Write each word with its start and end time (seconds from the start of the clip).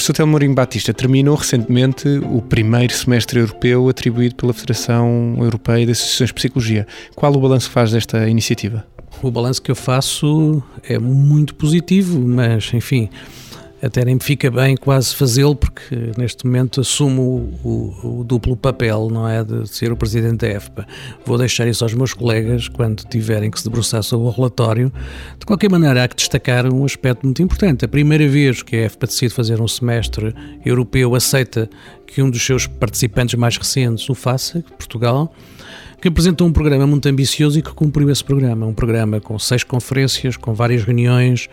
Professor 0.00 0.14
Telmorim 0.14 0.54
Batista 0.54 0.94
terminou 0.94 1.34
recentemente 1.34 2.08
o 2.24 2.40
primeiro 2.40 2.90
semestre 2.90 3.38
europeu 3.38 3.86
atribuído 3.86 4.34
pela 4.34 4.54
Federação 4.54 5.36
Europeia 5.38 5.84
de 5.84 5.92
Associações 5.92 6.28
de 6.28 6.34
Psicologia. 6.34 6.86
Qual 7.14 7.30
o 7.30 7.38
balanço 7.38 7.68
que 7.68 7.74
faz 7.74 7.92
desta 7.92 8.26
iniciativa? 8.26 8.82
O 9.22 9.30
balanço 9.30 9.60
que 9.60 9.70
eu 9.70 9.76
faço 9.76 10.62
é 10.88 10.98
muito 10.98 11.54
positivo, 11.54 12.18
mas, 12.18 12.72
enfim, 12.72 13.10
até 13.82 14.04
nem 14.04 14.14
me 14.14 14.20
fica 14.22 14.50
bem 14.50 14.76
quase 14.76 15.14
fazê-lo, 15.14 15.56
porque 15.56 16.12
neste 16.16 16.44
momento 16.44 16.80
assumo 16.80 17.22
o, 17.62 17.68
o, 17.68 18.20
o, 18.20 18.24
duplo 18.24 18.56
papel, 18.56 19.08
não 19.10 19.26
é? 19.26 19.42
De 19.42 19.66
ser 19.68 19.90
o 19.90 19.96
presidente 19.96 20.38
da 20.38 20.48
EFPA. 20.48 20.86
Vou 21.24 21.38
deixar 21.38 21.66
isso 21.66 21.82
aos 21.84 21.94
meus 21.94 22.12
colegas 22.12 22.68
quando 22.68 23.04
tiverem 23.04 23.50
que 23.50 23.58
se 23.58 23.64
debruçar 23.64 24.02
sobre 24.02 24.26
o 24.26 24.30
relatório. 24.30 24.92
De 25.38 25.46
qualquer 25.46 25.70
maneira, 25.70 26.04
há 26.04 26.08
que 26.08 26.16
destacar 26.16 26.70
um 26.72 26.84
aspecto 26.84 27.24
muito 27.24 27.42
importante. 27.42 27.84
A 27.84 27.88
primeira 27.88 28.28
vez 28.28 28.62
que 28.62 28.76
a 28.76 28.86
EFPA 28.86 29.06
decide 29.06 29.32
fazer 29.32 29.60
um 29.60 29.68
semestre 29.68 30.34
europeu, 30.64 31.14
aceita 31.14 31.68
que 32.06 32.20
um 32.20 32.28
dos 32.28 32.44
seus 32.44 32.66
participantes 32.66 33.34
mais 33.36 33.56
recentes 33.56 34.08
o 34.10 34.14
faça, 34.14 34.62
Portugal 34.76 35.32
que 36.00 36.08
apresentou 36.08 36.46
um 36.46 36.52
programa 36.52 36.86
muito 36.86 37.06
ambicioso 37.08 37.58
e 37.58 37.62
que 37.62 37.72
cumpriu 37.72 38.10
esse 38.10 38.24
programa. 38.24 38.66
Um 38.66 38.72
programa 38.72 39.20
com 39.20 39.38
seis 39.38 39.62
conferências, 39.62 40.36
com 40.36 40.54
várias 40.54 40.82
reuniões, 40.82 41.48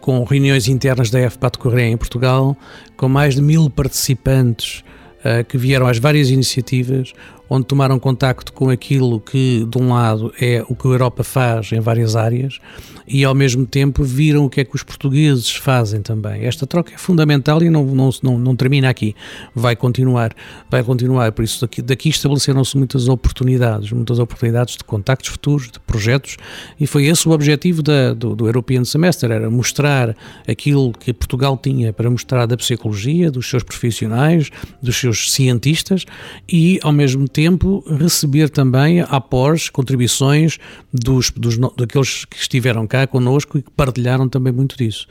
com 0.00 0.22
reuniões 0.22 0.68
internas 0.68 1.10
da 1.10 1.28
FPA 1.28 1.50
de 1.50 1.58
Correia 1.58 1.90
em 1.90 1.96
Portugal, 1.96 2.56
com 2.96 3.08
mais 3.08 3.34
de 3.34 3.42
mil 3.42 3.68
participantes 3.68 4.84
uh, 5.20 5.44
que 5.44 5.58
vieram 5.58 5.86
às 5.86 5.98
várias 5.98 6.30
iniciativas, 6.30 7.12
onde 7.48 7.66
tomaram 7.66 7.98
contacto 7.98 8.52
com 8.52 8.68
aquilo 8.68 9.20
que, 9.20 9.66
de 9.68 9.78
um 9.78 9.92
lado, 9.92 10.32
é 10.40 10.64
o 10.68 10.74
que 10.74 10.86
a 10.86 10.90
Europa 10.90 11.24
faz 11.24 11.72
em 11.72 11.80
várias 11.80 12.14
áreas 12.14 12.58
e, 13.06 13.24
ao 13.24 13.34
mesmo 13.34 13.66
tempo, 13.66 14.04
viram 14.04 14.44
o 14.44 14.50
que 14.50 14.60
é 14.60 14.64
que 14.64 14.76
os 14.76 14.82
portugueses 14.82 15.50
fazem 15.50 16.02
também. 16.02 16.44
Esta 16.44 16.66
troca 16.66 16.94
é 16.94 16.98
fundamental 16.98 17.62
e 17.62 17.70
não, 17.70 17.84
não, 17.84 18.10
não, 18.22 18.38
não 18.38 18.56
termina 18.56 18.88
aqui. 18.90 19.16
Vai 19.54 19.74
continuar, 19.74 20.34
vai 20.70 20.82
continuar. 20.82 21.32
Por 21.32 21.42
isso, 21.42 21.62
daqui, 21.62 21.80
daqui 21.80 22.10
estabeleceram-se 22.10 22.76
muitas 22.76 23.08
oportunidades, 23.08 23.90
muitas 23.92 24.18
oportunidades 24.18 24.76
de 24.76 24.84
contactos 24.84 25.30
futuros, 25.30 25.70
de 25.70 25.80
projetos, 25.80 26.36
e 26.78 26.86
foi 26.86 27.06
esse 27.06 27.26
o 27.28 27.32
objetivo 27.32 27.82
da, 27.82 28.12
do, 28.12 28.36
do 28.36 28.46
European 28.46 28.84
Semester, 28.84 29.30
era 29.30 29.50
mostrar 29.50 30.14
aquilo 30.46 30.92
que 30.92 31.12
Portugal 31.12 31.56
tinha 31.56 31.92
para 31.92 32.10
mostrar 32.10 32.46
da 32.46 32.56
psicologia, 32.56 33.30
dos 33.30 33.48
seus 33.48 33.62
profissionais, 33.62 34.50
dos 34.82 34.96
seus 34.96 35.32
cientistas 35.32 36.04
e, 36.48 36.78
ao 36.82 36.92
mesmo 36.92 37.26
tempo, 37.26 37.37
tempo, 37.38 37.84
receber 37.86 38.50
também 38.50 39.00
após 39.00 39.68
contribuições 39.68 40.58
dos, 40.92 41.30
dos, 41.30 41.56
daqueles 41.76 42.24
que 42.24 42.36
estiveram 42.36 42.84
cá 42.84 43.06
connosco 43.06 43.58
e 43.58 43.62
que 43.62 43.70
partilharam 43.70 44.28
também 44.28 44.52
muito 44.52 44.76
disso. 44.76 45.06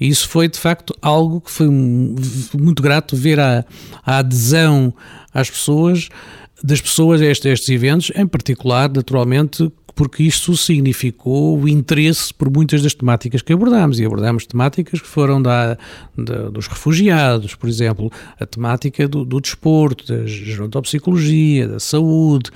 E 0.00 0.08
isso 0.08 0.26
foi, 0.26 0.48
de 0.48 0.58
facto, 0.58 0.94
algo 1.02 1.38
que 1.38 1.50
foi 1.50 1.68
muito 1.68 2.82
grato 2.82 3.14
ver 3.14 3.38
a, 3.38 3.62
a 4.06 4.16
adesão 4.20 4.94
às 5.34 5.50
pessoas, 5.50 6.08
das 6.64 6.80
pessoas 6.80 7.20
a 7.20 7.26
estes, 7.26 7.44
a 7.44 7.52
estes 7.52 7.68
eventos, 7.68 8.10
em 8.16 8.26
particular, 8.26 8.90
naturalmente, 8.90 9.70
porque 9.96 10.22
isto 10.22 10.54
significou 10.54 11.58
o 11.58 11.66
interesse 11.66 12.32
por 12.32 12.50
muitas 12.50 12.82
das 12.82 12.92
temáticas 12.92 13.40
que 13.40 13.50
abordámos. 13.50 13.98
E 13.98 14.04
abordámos 14.04 14.46
temáticas 14.46 15.00
que 15.00 15.08
foram 15.08 15.40
da, 15.40 15.78
da 16.16 16.50
dos 16.50 16.66
refugiados, 16.66 17.54
por 17.54 17.66
exemplo, 17.66 18.12
a 18.38 18.44
temática 18.44 19.08
do, 19.08 19.24
do 19.24 19.40
desporto, 19.40 20.06
da 20.06 20.26
gerontopsicologia, 20.26 21.66
da 21.66 21.80
saúde, 21.80 22.50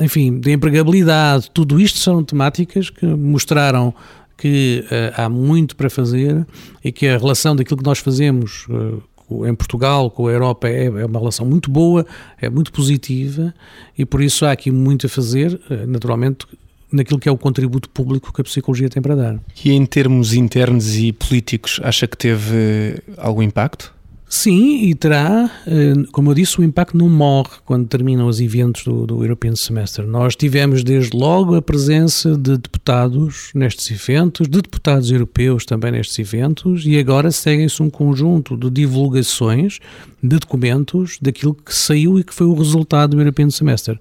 enfim, 0.00 0.38
da 0.38 0.52
empregabilidade. 0.52 1.50
Tudo 1.52 1.80
isto 1.80 1.98
são 1.98 2.22
temáticas 2.22 2.90
que 2.90 3.04
mostraram 3.04 3.92
que 4.38 4.84
uh, 4.86 5.20
há 5.20 5.28
muito 5.28 5.74
para 5.74 5.90
fazer 5.90 6.46
e 6.82 6.92
que 6.92 7.08
a 7.08 7.18
relação 7.18 7.56
daquilo 7.56 7.78
que 7.78 7.84
nós 7.84 7.98
fazemos 7.98 8.66
uh, 8.68 9.46
em 9.48 9.54
Portugal 9.54 10.10
com 10.10 10.28
a 10.28 10.32
Europa 10.32 10.68
é, 10.68 10.84
é, 10.84 11.06
uma 11.06 11.18
relação 11.18 11.44
muito 11.44 11.70
boa, 11.70 12.06
é 12.40 12.48
muito 12.48 12.72
positiva 12.72 13.52
e 13.98 14.04
por 14.04 14.22
isso 14.22 14.44
há 14.44 14.52
aqui 14.52 14.70
muito 14.70 15.06
a 15.06 15.08
fazer. 15.08 15.60
Uh, 15.68 15.86
naturalmente, 15.88 16.46
naquilo 16.94 17.18
que 17.18 17.28
é 17.28 17.32
o 17.32 17.38
contributo 17.38 17.88
público 17.88 18.32
que 18.32 18.40
a 18.40 18.44
psicologia 18.44 18.88
tem 18.88 19.02
para 19.02 19.14
dar. 19.14 19.40
E 19.64 19.72
em 19.72 19.84
termos 19.86 20.34
internos 20.34 20.96
e 20.96 21.12
políticos, 21.12 21.80
acha 21.82 22.06
que 22.06 22.16
teve 22.16 22.98
algum 23.16 23.42
impacto? 23.42 23.93
Sim, 24.36 24.88
e 24.88 24.96
terá, 24.96 25.48
eh, 25.64 25.92
como 26.10 26.32
eu 26.32 26.34
disse, 26.34 26.58
o 26.58 26.64
impacto 26.64 26.98
não 26.98 27.08
morre 27.08 27.52
quando 27.64 27.86
terminam 27.86 28.26
os 28.26 28.40
eventos 28.40 28.82
do, 28.82 29.06
do 29.06 29.22
European 29.22 29.54
Semester. 29.54 30.04
Nós 30.04 30.34
tivemos 30.34 30.82
desde 30.82 31.16
logo 31.16 31.54
a 31.54 31.62
presença 31.62 32.36
de 32.36 32.58
deputados 32.58 33.52
nestes 33.54 33.88
eventos, 33.92 34.48
de 34.48 34.60
deputados 34.60 35.12
europeus 35.12 35.64
também 35.64 35.92
nestes 35.92 36.18
eventos, 36.18 36.84
e 36.84 36.98
agora 36.98 37.30
seguem-se 37.30 37.80
um 37.80 37.88
conjunto 37.88 38.56
de 38.56 38.68
divulgações 38.70 39.78
de 40.20 40.38
documentos 40.38 41.16
daquilo 41.22 41.54
que 41.54 41.72
saiu 41.72 42.18
e 42.18 42.24
que 42.24 42.34
foi 42.34 42.46
o 42.46 42.54
resultado 42.54 43.10
do 43.10 43.20
European 43.20 43.50
Semester. 43.50 44.00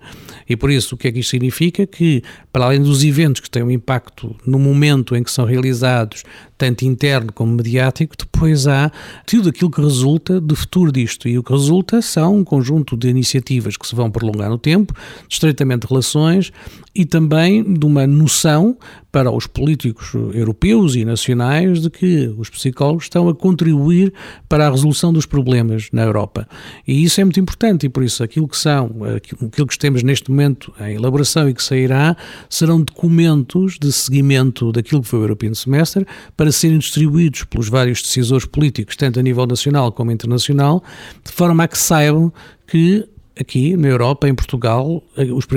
E 0.50 0.56
por 0.56 0.72
isso, 0.72 0.96
o 0.96 0.98
que 0.98 1.10
é 1.10 1.12
que 1.12 1.20
isto 1.20 1.30
significa? 1.30 1.86
Que, 1.86 2.24
para 2.52 2.66
além 2.66 2.82
dos 2.82 3.04
eventos 3.04 3.40
que 3.40 3.50
têm 3.50 3.62
um 3.62 3.70
impacto 3.70 4.36
no 4.48 4.58
momento 4.58 5.16
em 5.16 5.22
que 5.22 5.30
são 5.30 5.46
realizados, 5.46 6.24
tanto 6.64 6.86
interno 6.86 7.34
como 7.34 7.52
mediático, 7.58 8.16
depois 8.18 8.68
há 8.68 8.90
tudo 9.26 9.50
aquilo 9.50 9.70
que 9.70 9.82
resulta 9.82 10.40
do 10.40 10.56
futuro 10.56 10.94
disto. 10.94 11.28
E 11.28 11.38
o 11.38 11.44
que 11.44 11.52
resulta 11.52 12.02
são 12.02 12.38
um 12.38 12.44
conjunto 12.44 12.96
de 12.96 13.10
iniciativas 13.10 13.76
que 13.76 13.86
se 13.86 13.94
vão 13.94 14.10
prolongar 14.10 14.50
no 14.50 14.58
tempo, 14.58 14.94
de 15.28 15.34
estreitamento 15.34 15.86
de 15.86 15.92
relações 15.92 16.54
e 16.96 17.04
também 17.04 17.62
de 17.62 17.86
uma 17.86 18.08
noção 18.08 18.78
para 19.14 19.32
os 19.32 19.46
políticos 19.46 20.12
europeus 20.34 20.96
e 20.96 21.06
nacionais 21.06 21.80
de 21.80 21.90
que 21.92 22.34
os 22.36 22.50
psicólogos 22.50 23.04
estão 23.04 23.30
a 23.30 23.36
contribuir 23.36 24.12
para 24.50 24.66
a 24.66 24.72
resolução 24.72 25.14
dos 25.14 25.28
problemas 25.28 25.88
na 25.94 26.02
Europa. 26.02 26.48
E 26.88 27.04
isso 27.04 27.22
é 27.22 27.24
muito 27.24 27.40
importante 27.40 27.86
e 27.86 27.90
por 27.90 28.04
isso 28.04 28.24
aquilo 28.24 28.48
que 28.48 28.58
são, 28.58 28.90
aquilo 29.16 29.68
que 29.68 29.78
temos 29.78 30.02
neste 30.02 30.32
momento 30.32 30.74
em 30.82 30.96
elaboração 30.96 31.48
e 31.48 31.54
que 31.54 31.62
sairá, 31.62 32.18
serão 32.50 32.82
documentos 32.82 33.78
de 33.80 33.92
seguimento 33.92 34.72
daquilo 34.72 35.04
que 35.04 35.08
foi 35.08 35.20
o 35.20 35.24
European 35.24 35.54
Semester 35.54 36.08
para 36.36 36.52
serem 36.52 36.80
distribuídos 36.80 37.44
pelos 37.44 37.70
vários 37.70 38.02
decisores 38.02 38.48
políticos, 38.48 38.96
tanto 38.96 39.20
a 39.20 39.22
nível 39.22 39.46
nacional 39.46 39.92
como 39.92 40.12
internacional, 40.12 40.84
de 41.24 41.32
forma 41.32 41.66
a 41.66 41.68
que 41.68 41.78
saibam 41.78 42.34
que 42.66 43.08
aqui 43.40 43.76
na 43.76 43.88
Europa, 43.88 44.28
em 44.28 44.36
Portugal, 44.36 45.04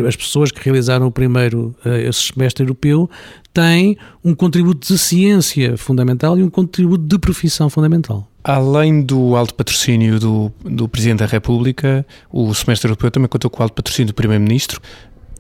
as 0.07 0.17
pessoas 0.17 0.51
que 0.51 0.63
realizaram 0.65 1.07
o 1.07 1.13
primeiro 1.13 1.75
eh, 1.85 2.09
esse 2.09 2.33
semestre 2.33 2.65
europeu 2.65 3.09
têm 3.57 3.97
um 4.23 4.35
contributo 4.35 4.87
de 4.87 4.99
ciência 4.99 5.79
fundamental 5.79 6.39
e 6.39 6.43
um 6.43 6.51
contributo 6.51 7.05
de 7.05 7.19
profissão 7.19 7.71
fundamental. 7.71 8.29
Além 8.45 9.01
do 9.03 9.35
alto 9.35 9.55
patrocínio 9.55 10.21
do, 10.21 10.53
do 10.63 10.87
Presidente 10.87 11.21
da 11.21 11.27
República, 11.27 12.07
o 12.31 12.55
semestre 12.55 12.87
europeu 12.87 13.11
também 13.11 13.29
contou 13.29 13.51
com 13.51 13.61
o 13.61 13.63
alto 13.63 13.73
patrocínio 13.73 14.09
do 14.09 14.15
Primeiro-Ministro 14.15 14.79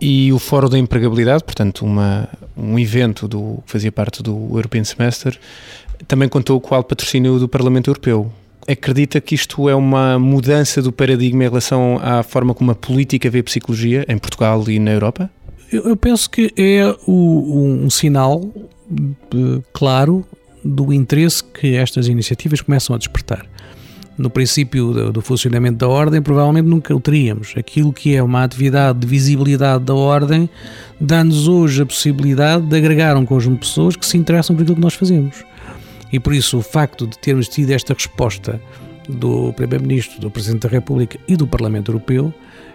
e 0.00 0.32
o 0.32 0.38
Fórum 0.38 0.70
da 0.70 0.78
Empregabilidade, 0.78 1.44
portanto, 1.44 1.84
uma, 1.84 2.26
um 2.56 2.78
evento 2.78 3.28
do, 3.28 3.62
que 3.66 3.72
fazia 3.72 3.92
parte 3.92 4.22
do 4.22 4.34
European 4.50 4.84
Semester, 4.84 5.38
também 6.08 6.26
contou 6.26 6.58
com 6.58 6.74
o 6.74 6.76
alto 6.76 6.88
patrocínio 6.88 7.38
do 7.38 7.46
Parlamento 7.46 7.90
Europeu 7.90 8.32
acredita 8.68 9.20
que 9.20 9.34
isto 9.34 9.68
é 9.68 9.74
uma 9.76 10.18
mudança 10.18 10.82
do 10.82 10.90
paradigma 10.90 11.44
em 11.44 11.48
relação 11.48 12.00
à 12.02 12.24
forma 12.24 12.52
como 12.52 12.72
a 12.72 12.74
política 12.74 13.30
vê 13.30 13.38
a 13.38 13.44
psicologia 13.44 14.04
em 14.08 14.18
Portugal 14.18 14.68
e 14.68 14.80
na 14.80 14.90
Europa? 14.90 15.30
Eu 15.72 15.96
penso 15.96 16.30
que 16.30 16.52
é 16.56 16.94
o, 17.06 17.82
um 17.84 17.90
sinal 17.90 18.40
de, 18.88 19.62
claro 19.72 20.24
do 20.64 20.92
interesse 20.92 21.42
que 21.42 21.76
estas 21.76 22.08
iniciativas 22.08 22.60
começam 22.60 22.94
a 22.94 22.98
despertar. 22.98 23.46
No 24.16 24.30
princípio 24.30 24.92
do, 24.92 25.12
do, 25.12 25.20
funcionamento 25.22 25.78
da 25.78 25.88
ordem, 25.88 26.22
provavelmente 26.22 26.66
nunca 26.66 26.94
o 26.94 27.00
teríamos. 27.00 27.52
Aquilo 27.56 27.92
que 27.92 28.16
é 28.16 28.22
uma 28.22 28.44
atividade 28.44 28.98
de 28.98 29.06
visibilidade 29.06 29.84
da 29.84 29.94
ordem 29.94 30.48
dá-nos 30.98 31.46
hoje 31.46 31.82
a 31.82 31.86
possibilidade 31.86 32.66
de 32.66 32.76
agregar 32.76 33.16
um 33.16 33.26
conjunto 33.26 33.60
de 33.60 33.68
pessoas 33.68 33.94
que 33.94 34.06
se 34.06 34.16
interessam 34.16 34.56
por 34.56 34.62
aquilo 34.62 34.76
que 34.76 34.82
nós 34.82 34.94
fazemos. 34.94 35.44
E 36.10 36.18
por 36.18 36.32
isso 36.32 36.58
o 36.58 36.62
facto 36.62 37.06
de 37.06 37.18
termos 37.18 37.48
tido 37.48 37.72
esta 37.72 37.92
resposta 37.92 38.60
do 39.08 39.52
Primeiro-Ministro, 39.52 40.20
do 40.20 40.30
Presidente 40.30 40.62
da 40.62 40.68
República 40.68 41.18
e 41.26 41.36
do 41.36 41.46
Parlamento 41.46 41.90
Europeu, 41.90 42.32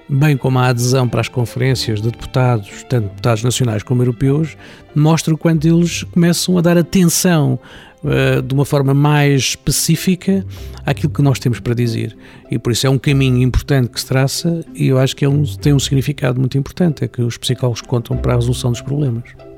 bem 0.07 0.36
como 0.36 0.60
a 0.60 0.68
adesão 0.68 1.07
para 1.07 1.22
as 1.22 1.30
conferências 1.30 2.01
de 2.01 2.10
deputados, 2.10 2.83
tanto 2.89 3.10
deputados 3.10 3.44
nacionais 3.44 3.83
como 3.83 4.01
europeus, 4.01 4.57
mostra 4.94 5.33
o 5.33 5.38
quanto 5.38 5.68
eles 5.68 6.04
começam 6.04 6.57
a 6.57 6.62
dar 6.62 6.78
atenção 6.78 7.57
uh, 8.04 8.42
de 8.42 8.54
uma 8.54 8.66
forma 8.66 8.94
mais 8.94 9.42
específica 9.42 10.45
àquilo 10.86 11.13
que 11.13 11.22
nós 11.22 11.39
temos 11.39 11.60
para 11.60 11.74
dizer. 11.74 12.18
E 12.50 12.60
por 12.60 12.72
isso 12.72 12.86
é 12.86 12.89
um 12.89 12.98
caminho 12.98 13.42
importante 13.42 13.89
que 13.89 14.00
se 14.00 14.06
traça 14.06 14.66
e 14.75 14.88
eu 14.88 14.98
acho 14.98 15.16
que 15.16 15.24
é 15.24 15.30
um, 15.30 15.44
tem 15.44 15.74
um 15.74 15.80
significado 15.80 16.39
muito 16.39 16.57
importante, 16.57 17.04
é 17.06 17.07
que 17.07 17.22
os 17.22 17.38
psicólogos 17.38 17.81
contam 17.81 18.18
para 18.18 18.33
a 18.33 18.36
resolução 18.36 18.72
dos 18.72 18.81
problemas. 18.81 19.50